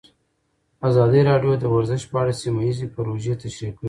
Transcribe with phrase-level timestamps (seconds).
[0.89, 3.79] ازادي راډیو د ورزش په اړه سیمه ییزې پروژې تشریح کړې.